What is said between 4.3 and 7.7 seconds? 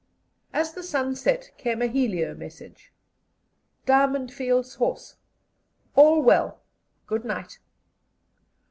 Fields Horse. All well. Good night."